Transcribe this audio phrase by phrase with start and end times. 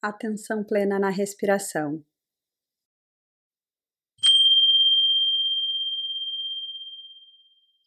[0.00, 2.00] Atenção plena na respiração.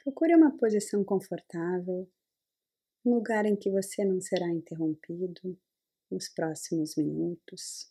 [0.03, 2.05] Procure uma posição confortável,
[3.05, 5.57] um lugar em que você não será interrompido
[6.11, 7.89] nos próximos minutos.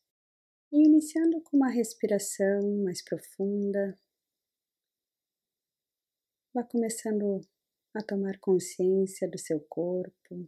[0.70, 3.98] E iniciando com uma respiração mais profunda,
[6.52, 7.40] vá começando
[7.94, 10.46] a tomar consciência do seu corpo.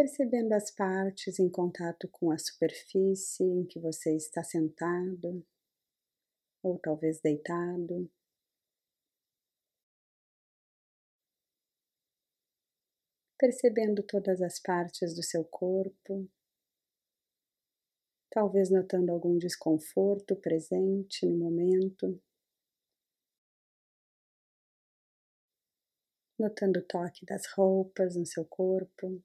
[0.00, 5.46] Percebendo as partes em contato com a superfície em que você está sentado?
[6.62, 8.10] Ou talvez deitado.
[13.38, 16.26] Percebendo todas as partes do seu corpo?
[18.30, 22.18] Talvez notando algum desconforto presente no momento,
[26.38, 29.22] notando o toque das roupas no seu corpo,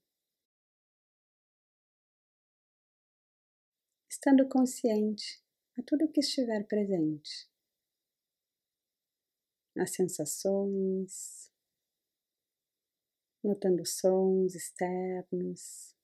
[4.25, 5.39] estando consciente
[5.77, 7.47] a tudo que estiver presente,
[9.77, 11.51] as sensações,
[13.43, 15.95] notando sons externos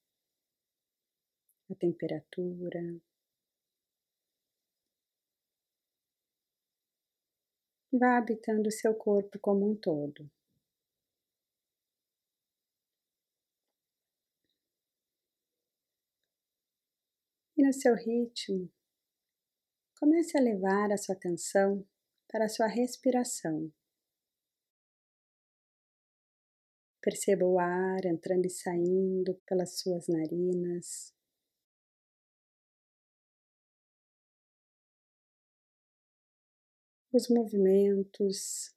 [1.68, 3.02] a temperatura.
[7.92, 10.30] Vá habitando o seu corpo como um todo.
[17.72, 18.70] No seu ritmo,
[19.98, 21.88] comece a levar a sua atenção
[22.30, 23.72] para a sua respiração.
[27.02, 31.16] Perceba o ar entrando e saindo pelas suas narinas.
[37.14, 38.76] os movimentos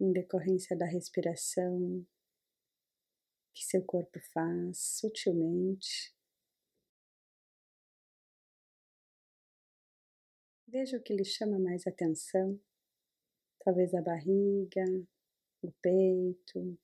[0.00, 2.04] em decorrência da respiração
[3.54, 6.17] que seu corpo faz sutilmente.
[10.80, 12.56] Veja o que lhe chama mais atenção,
[13.64, 14.84] talvez a barriga,
[15.60, 16.78] o peito,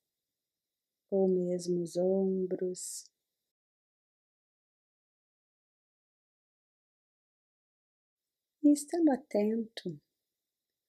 [1.09, 3.05] ou mesmo os ombros.
[8.61, 9.97] E estando atento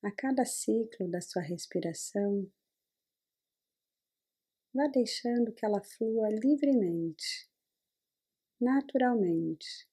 [0.03, 2.51] a cada ciclo da sua respiração,
[4.75, 7.49] vá deixando que ela flua livremente,
[8.61, 9.87] naturalmente.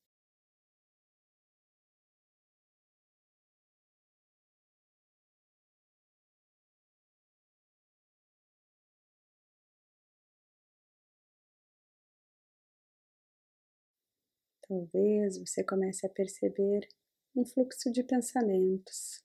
[14.67, 16.87] Talvez você comece a perceber
[17.35, 19.23] um fluxo de pensamentos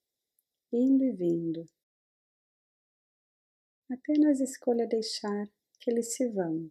[0.73, 1.65] indo e vindo.
[3.91, 5.47] Apenas escolha deixar
[5.81, 6.71] que eles se vão,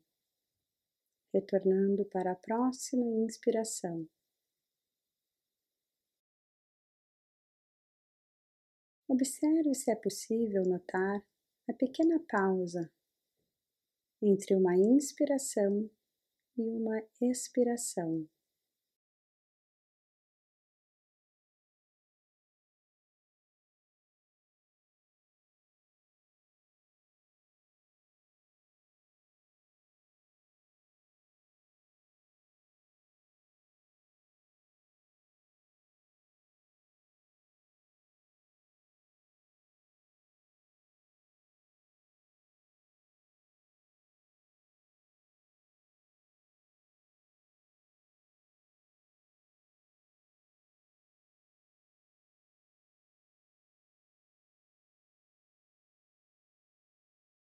[1.34, 4.08] retornando para a próxima inspiração.
[9.08, 11.26] Observe se é possível notar
[11.70, 12.92] a pequena pausa
[14.22, 15.90] entre uma inspiração
[16.58, 18.28] e uma expiração.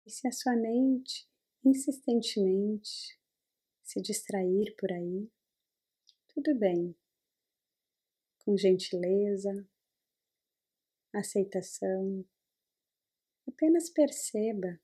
[0.06, 1.28] E se a sua mente
[1.64, 3.18] insistentemente
[3.82, 5.28] se distrair por aí,
[6.28, 6.96] tudo bem.
[8.44, 9.68] Com gentileza,
[11.12, 12.24] aceitação,
[13.48, 14.80] apenas perceba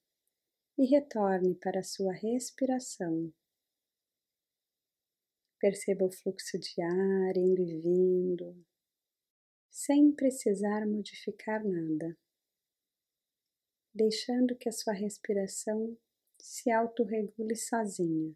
[0.76, 3.32] e retorne para a sua respiração.
[5.60, 8.66] Perceba o fluxo de ar indo e vindo,
[9.70, 12.18] sem precisar modificar nada
[13.94, 15.96] deixando que a sua respiração
[16.38, 18.34] se autorregule sozinha.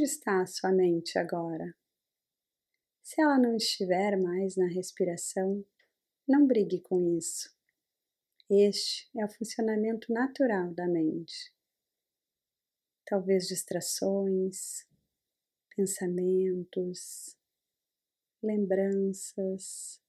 [0.00, 1.76] Onde está a sua mente agora?
[3.02, 5.62] Se ela não estiver mais na respiração,
[6.26, 7.54] não brigue com isso.
[8.48, 11.52] Este é o funcionamento natural da mente.
[13.04, 14.86] Talvez distrações,
[15.76, 17.36] pensamentos,
[18.42, 20.00] lembranças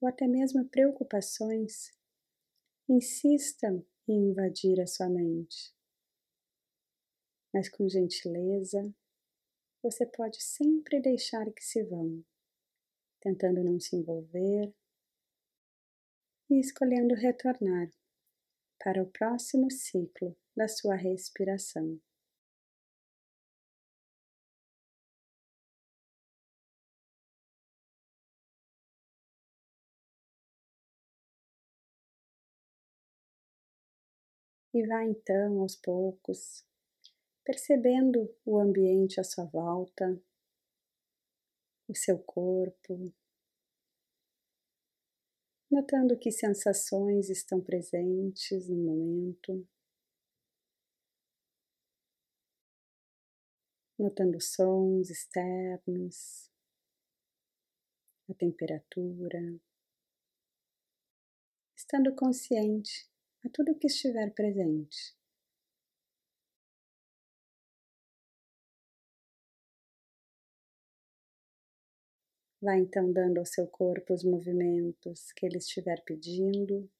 [0.00, 1.90] ou até mesmo preocupações
[2.88, 5.75] insistam em invadir a sua mente.
[7.56, 8.94] Mas com gentileza,
[9.82, 12.22] você pode sempre deixar que se vão,
[13.18, 14.74] tentando não se envolver
[16.50, 17.90] e escolhendo retornar
[18.78, 21.98] para o próximo ciclo da sua respiração.
[34.74, 36.62] E vá então aos poucos,
[37.46, 40.20] percebendo o ambiente à sua volta,
[41.88, 43.14] o seu corpo,
[45.70, 49.64] notando que sensações estão presentes no momento,
[53.96, 56.50] notando sons externos,
[58.28, 59.38] a temperatura,
[61.76, 63.08] estando consciente
[63.44, 65.15] a tudo que estiver presente.
[72.60, 76.90] Vá então dando ao seu corpo os movimentos que ele estiver pedindo.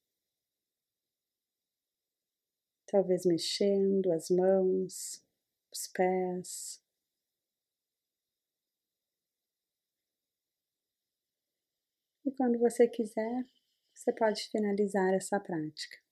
[2.85, 5.23] Talvez mexendo as mãos,
[5.73, 6.81] os pés.
[12.25, 13.45] E quando você quiser,
[13.93, 16.06] você pode finalizar essa prática.